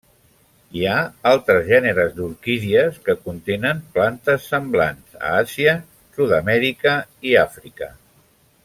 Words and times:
Hi 0.77 0.85
ha 0.85 0.93
altres 1.31 1.67
gèneres 1.67 2.15
d'orquídies 2.15 2.97
que 3.09 3.17
contenen 3.27 3.83
plantes 3.99 4.49
semblants 4.55 5.21
a 5.21 5.37
Àsia, 5.45 5.77
Sud-amèrica 6.17 6.97
i 7.33 7.39
Àfrica. 7.47 7.97